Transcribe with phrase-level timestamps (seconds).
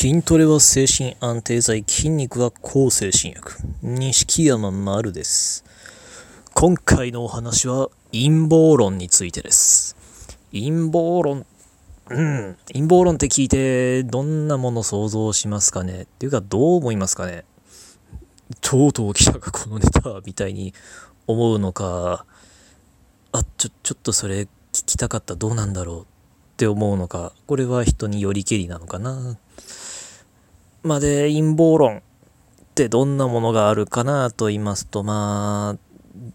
[0.00, 3.56] 筋トレは精神安定剤、筋肉は抗精神薬。
[3.82, 5.64] 錦山丸です。
[6.54, 9.96] 今回のお話は陰謀論についてです。
[10.52, 11.44] 陰謀論、
[12.10, 16.02] うん、陰謀論って聞いてどんなもの想像しますかね？
[16.02, 17.44] っていうかどう思いますかね？
[18.60, 20.74] とうとう来たかこのネタみたいに
[21.26, 22.24] 思うのか、
[23.32, 26.02] あ、ちょ、ちょっとそれ聞きたかったどうなんだろう？
[26.02, 26.06] っ
[26.56, 29.36] て思うのか、これは人によりけりなのかな？
[30.82, 32.00] まで陰謀論っ
[32.74, 35.78] てどんなものがあるかなと言いますと、まあ、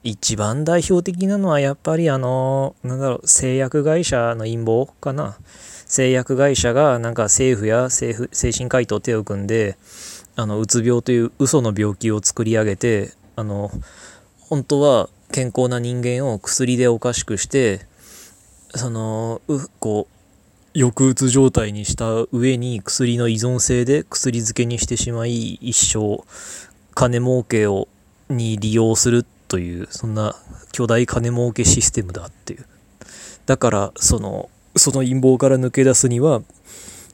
[0.03, 5.37] 一番代表的なのはやっぱりあの、なんだろう、製薬会社の陰謀かな。
[5.85, 9.77] 製薬会社がなんか政府や政府精神科医と手を組んで、
[10.35, 13.69] あの、うつ病という嘘の病気を作り上げて、あの、
[14.39, 17.85] 本当は健康な人間を薬でおかしくして、
[18.75, 20.13] その、う、こう、
[20.75, 26.23] 抑うつ状態にした上に薬の依存性で薬漬けにしてしまい一生
[26.95, 27.87] 金儲けを
[28.29, 30.35] に利用するというそんな
[30.71, 32.65] 巨大金儲けシステムだっていう
[33.45, 36.41] だからそのその陰謀から抜け出すには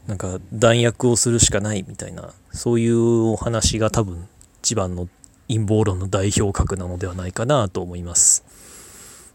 [0.08, 4.28] なんか弾薬をするしかないみたいなそういうお話が多分
[4.64, 5.10] 一番の
[5.50, 8.44] 陰謀論の代表格なのではないかなと思います。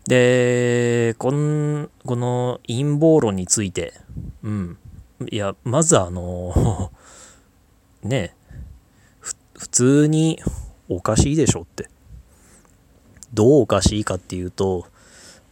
[0.07, 3.95] で、このこの陰謀論について、
[4.43, 4.79] うん。
[5.31, 6.93] いや、まずあの、
[8.03, 8.35] ね、
[9.21, 10.43] 普通に
[10.89, 11.89] おかしいでしょって。
[13.33, 14.87] どうおかしいかっていうと、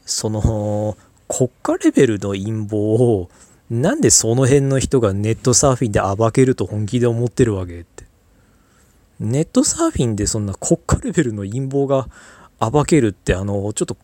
[0.05, 0.97] その、
[1.29, 3.31] 国家レベルの陰謀を、
[3.71, 8.05] なんでその辺の人がネットサーフィンで暴けると本気で思ってるわけって。
[9.19, 12.09] ネットサーフィンでそんな国家レベルの陰謀が
[12.61, 13.97] 暴けるって、あの、ちょっと、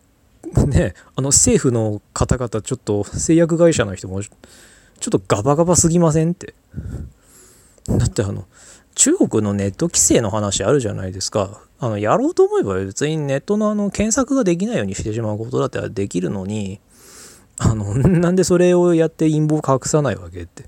[0.67, 6.55] ね、あの政府の方々、ちょっと製薬会社の人も、ちょっとガバガバすぎませんって。
[7.89, 8.45] だってあの、
[8.95, 11.63] 中国のネット規制の話あるじゃないですか。
[11.81, 16.81] あの、やろうと思えば別にネットのあの、検索ができないようにしてしまうことだってできるのに、
[17.59, 20.65] あの、なんでそれをやって陰謀を隠さないわけって。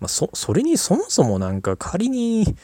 [0.00, 2.56] まあ、そ、それにそもそもなんか仮に、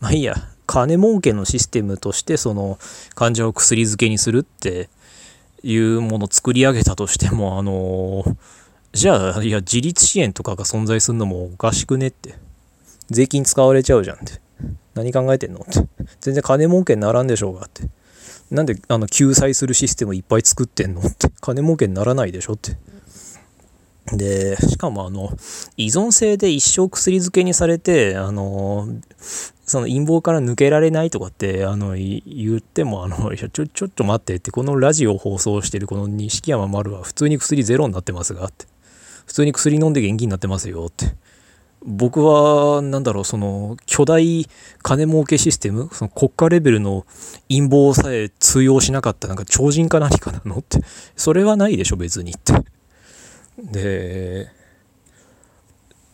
[0.00, 0.34] まあいいや、
[0.70, 2.78] 金儲けのシステムとしてその
[3.16, 4.88] 患者を薬漬けにするって
[5.62, 8.36] いうものを作り上げたとしても、あの
[8.92, 12.34] じゃあ、いや、自立支援とかが存在するのもおかしくねって。
[13.08, 14.40] 税金使われちゃうじゃんって。
[14.94, 15.86] 何考えてんのって。
[16.20, 17.88] 全然金儲けにならんでしょうがって。
[18.50, 21.28] なんであの救済するシステムいっぱい作ってんのって。
[21.40, 22.76] 金儲けにならないでしょって。
[24.12, 25.30] で、しかもあの、
[25.76, 28.88] 依存性で一生薬漬けにされて、あの、
[29.70, 38.66] その陰謀から抜けられないとかって、あの、言っても、あの、ちょ、ちょっと待ってって、このラジオを放送してるこの錦山丸は普通に薬ゼロになってますがって。
[39.26, 41.14] 普通に薬飲んで元気になってますよって。
[41.84, 44.44] 僕は、なんだろう、その、巨大
[44.82, 47.06] 金儲けシステム、その国家レベルの
[47.48, 50.80] 陰謀さえ通用しなかった、なんか超人か何かなのって、
[51.14, 52.54] それはないでしょ、別にって。
[53.62, 54.59] で、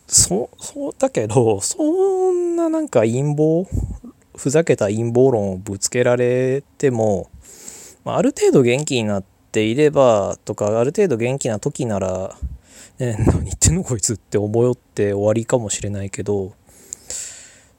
[0.07, 1.83] そ、そうだけど、そ
[2.31, 3.69] んななんか陰謀、
[4.35, 7.29] ふざけた陰謀論をぶつけられても、
[8.03, 12.35] まあ、る程度元気になっていれば、とか、ある程度元気な時なら、
[12.99, 16.53] ね、何言ってんのこいつって思って終わりかもしれないけど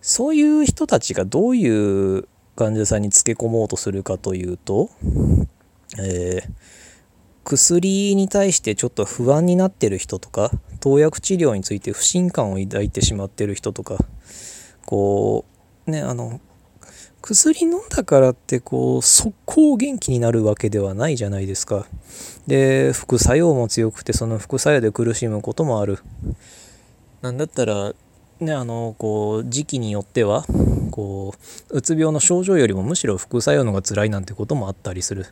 [0.00, 4.90] そういう人たちがどういう患者さんにつけ込もうとするかというと、
[5.98, 6.50] えー、
[7.44, 10.50] 薬に対してちょっと不安になってる人とか
[10.80, 13.96] 投薬治療について不信感を抱いてしまってる人とか
[14.84, 15.44] こ
[15.86, 16.40] うねあの
[17.20, 21.86] 薬飲んだからってこう速攻元気になるわけではないじゃないですか。
[22.46, 25.98] で副作用も強くてその副作用で苦しむこともある。
[27.20, 27.92] なんだったら
[28.38, 30.44] ねあのこう時期によっては
[30.92, 31.34] こ
[31.70, 35.26] ううつ病の症状よりもむしろ副作用のが辛いなんてこともあったりする。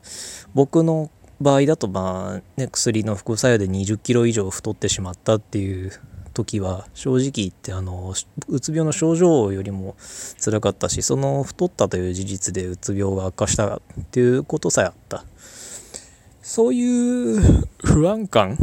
[0.55, 1.11] 僕の
[1.41, 5.93] 場合だとまあね薬の副作用で20キロ以上太ってしまったっていう
[6.33, 8.15] 時は正直言ってあの
[8.49, 9.97] うつ病の症状よりも
[10.43, 13.81] 辛かったしその太ったという事実でうつ病が悪化したっ
[14.11, 15.25] ていうことさえあった。
[16.47, 18.57] そういう不安感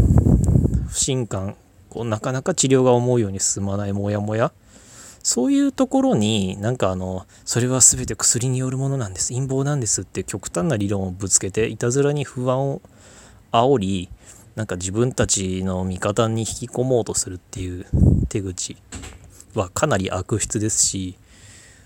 [0.88, 1.58] 不信感
[1.90, 4.54] こうなかなか治療が思うように進まないモヤモヤ
[5.24, 9.34] そういうところになんかあのそれは全て薬によるものなんです。
[9.34, 12.82] 陰謀なんですって極端な理論をぶつけていたずらに不安を
[13.52, 14.10] 煽り
[14.56, 17.86] なんか自分たちの味方に引き込もうとするっていう
[18.28, 18.78] 手口
[19.56, 21.18] はかなり悪質ですし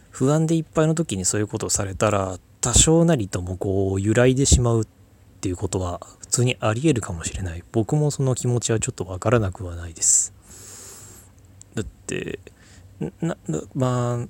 [0.10, 4.86] 不安でいっぱいの時にそういうことをされたら多少なりともこう揺らいでしまうっ
[5.40, 7.64] ていうことは普通にありえるかもしれない。
[7.72, 10.34] 僕もその気持ちはちょっとわからなくはないです。
[11.76, 12.40] だって
[13.22, 13.38] な
[13.74, 14.28] まあ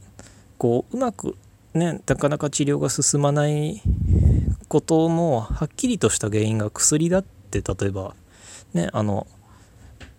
[0.58, 1.36] こううまく
[1.74, 3.82] ねなかなか治療が進まない
[4.68, 8.16] ことのはっきりとした原因が薬だって例えば
[8.74, 9.28] ねあの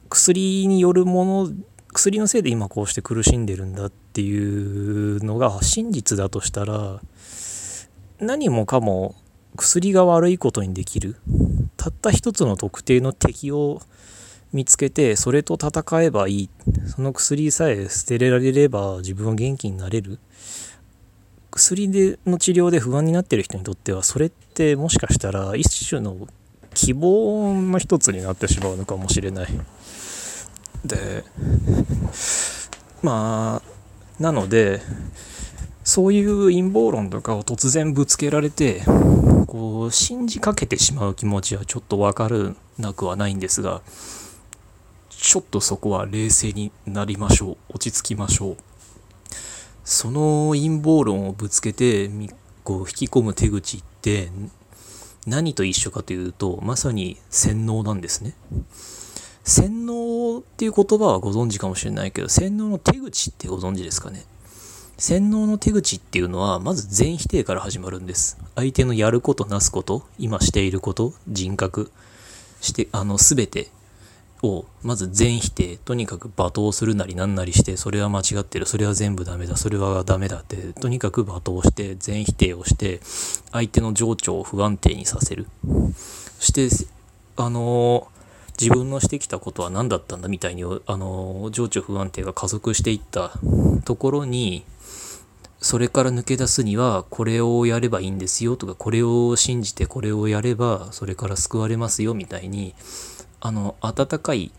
[0.09, 1.53] 薬によるもの
[1.93, 7.01] 薬のせいで今こうして苦しんでるんだっていうのが真実だとしたら
[8.21, 9.15] 何もかも
[9.57, 11.17] 薬が悪いことにできる。
[11.77, 13.81] たった一つの特定の敵を
[14.53, 16.51] 見つけてそれと戦えばいい
[16.87, 20.19] その薬さえ捨てられれば自分は元気になれる
[21.51, 26.29] 薬での治療で不安になってる人にとってはそれってもしかしたら一種の
[26.75, 29.49] 希望の一つになってしまうのかもしれない。
[30.85, 31.25] で
[33.03, 34.81] まあなので
[35.83, 38.83] そういう陰謀論とかを突然ぶつけられて
[39.47, 43.81] こう信じかけてしまう気持ちはちょっと分かるなくはないんですが
[45.21, 47.57] ちょっとそこは冷静になりましょう。
[47.71, 48.57] 落ち着きましょう。
[49.85, 52.09] その陰謀論をぶつけて
[52.63, 54.31] こう引き込む手口って
[55.27, 58.35] 何と一緒かというとまさに洗脳なんですね。
[59.43, 64.25] 洗脳っていう言葉はご存知かもしれないけど洗脳の手口ってご存知ですかね。
[64.99, 68.39] 洗脳の手口っていうのはまず全否定から始まるんです。
[68.55, 71.91] 相手のやることなすこと今していること人格
[72.61, 73.71] してあの全て
[74.43, 83.01] をまず全否定とにかく罵倒するなりなんなりしてそれは間違ってるそれは全部ダメだそれはダメだってとにかく罵倒して全否定をして
[83.53, 85.47] 相手の情緒を不安定にさせる。
[86.39, 86.69] そして
[87.37, 88.09] あの
[88.61, 93.33] 自分のしてきたことは何だったんだみたいにあの情緒不安定が加速していった
[93.85, 94.65] ところに
[95.61, 102.75] それから抜け出すにはこれをやればいいんですよとかこれを信じてこれをやればそれから救われますよみたいに
[103.41, 104.53] あの温かい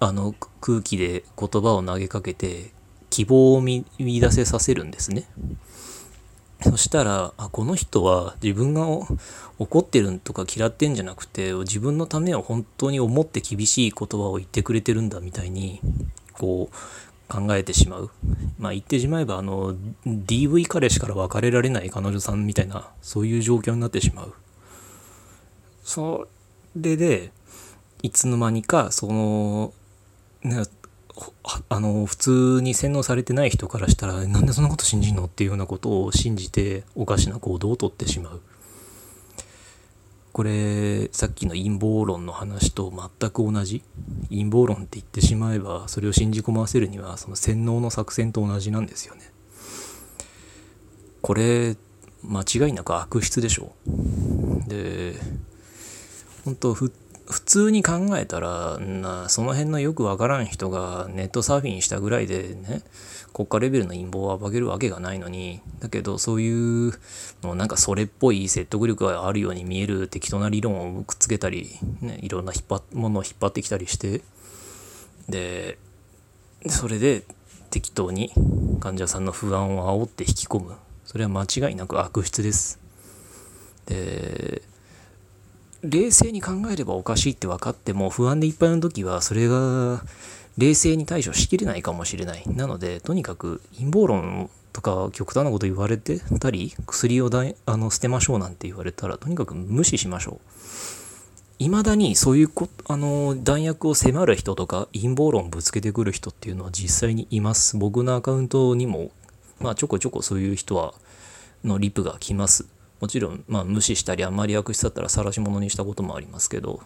[0.00, 2.70] あの空気で言葉を投げかけて
[3.10, 5.24] 希望を見出せさせるんですね。
[6.62, 8.88] そしたらあこの人は自分が
[9.58, 15.80] 怒ってるとか嫌ってんじゃなくて自分のためを本当に思って厳しい言葉を言ってくれてるんだみたいに
[16.32, 16.74] こう
[17.28, 18.10] 考えてしまう。
[18.58, 19.76] まあ言ってしまえばあの
[20.06, 24.34] DV 彼氏から別れられない彼女さんみたいなそういう状況になってしまう。
[25.84, 26.26] そ
[26.74, 27.30] れで
[28.02, 29.72] いつの間にかその、
[30.42, 30.62] ね、
[31.68, 38.40] あの普通に洗脳されてない人からしたらなんでそんなこと信じんのっていうようなことを信じておかしな行動をとってしまう。
[40.32, 43.82] これさっきの陰謀論の話と全く同じ
[44.28, 49.32] 陰謀論って言ってしまえばそれを信じ込ませるにはその洗脳の作戦と同じなんですよね。
[51.22, 51.76] これ
[52.22, 53.72] 間違いなく悪質でしょ
[54.68, 55.14] で
[56.44, 56.92] 本当普
[57.48, 62.82] 通に考えたらなその辺のよくわからん人がネットサーフィンしたぐらいでね
[63.32, 66.92] 国家レベルの陰謀を暴けるわけがないのにだけどそういう
[67.42, 71.70] のなんかそれっぽい説得力があるように見える適当な理論をくっつけたり、
[72.02, 74.20] ね、いろんな引っ張ものを引っ張ってきたりして
[75.28, 75.78] で
[76.66, 77.24] それで
[77.70, 78.30] 適当に
[78.80, 80.76] 患者さんの不安を煽って引き込む。
[81.04, 82.78] それは間違いなく悪質です。
[83.86, 84.60] で
[85.82, 90.02] 冷静に考えればおかしいって分かっても不安でいっぱいの時はそれが
[90.56, 92.42] 冷静に対処しきれないかもしれない。
[92.48, 100.58] なのでとにかく陰謀論とか極端なこと言われてたり薬をだあの捨てましょうなんて言われたらとにかく無視しましょう。
[101.60, 107.76] 未だにそういうこあの弾薬を迫る人とか陰謀論ぶつけてくる人っていうのは実際にいます。
[107.76, 109.10] 僕のアカウントにも
[109.60, 110.94] まあちょこちょこそういう人は
[111.64, 112.66] のリプが来ます。
[113.00, 116.80] もちろん、まあ、無視したりあんまり悪質だったら晒し者にしたこともありますけど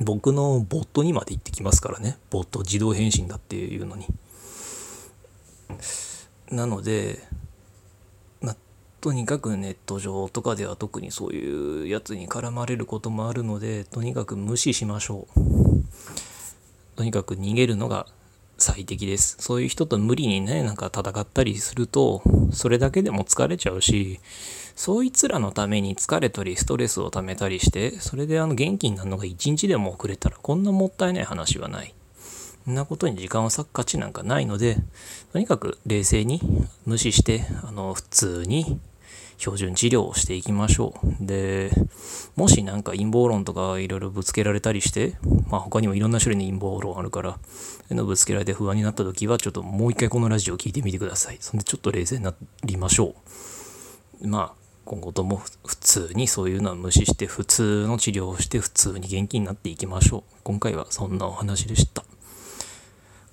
[0.00, 2.18] 僕のボットにまで行ってきますからね。
[2.30, 4.06] ボット自動返信だっていうのに。
[6.50, 7.20] なので、
[8.40, 8.56] ま
[9.00, 15.40] とにかくネット上とかでは特にそういうやつに絡まれることもあるのでとにかく無視しましょう。
[16.96, 18.06] とにかく逃げるのが
[18.58, 19.36] 最適です。
[19.40, 24.20] そういう人と無理にね、なんか戦ったりすると、それだけでも疲れちゃうし、
[24.76, 31.94] そいつらのために疲れたりストレスを溜めたりして、それであの元気になるのが一日でも遅れたらこんなもったいない話はない。
[32.64, 34.78] そんなことに時間を割く価値なんかないので、
[35.32, 36.40] とにかく冷静に
[36.86, 38.80] 無視して、あの、普通に
[39.36, 41.26] 標準治療をしていきましょう。
[41.26, 41.70] で、
[42.36, 45.14] もしなんか陰謀論とかいろいろぶつけられたりして、
[45.48, 47.36] まあ他にもいろんな種類の陰謀論あるから、そ
[47.90, 51.36] ういうのぶつけられて不安になった時は、ちょっともう一回このラジオを聞いてみてください。
[51.40, 53.14] そんでちょっと冷静になりましょ
[54.22, 54.26] う。
[54.26, 60.22] まあ、今後とも普通にそういうのは無視して普通の治療をして普通に元気になっていきましょう。
[60.42, 62.04] 今回はそんなお話でした。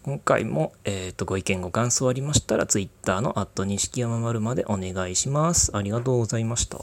[0.03, 5.77] 今回も、えっ、と、ご意見ご感想ありましたら、Twitter の、アット錦山丸までお願いします。
[5.77, 6.77] ありがとうございました。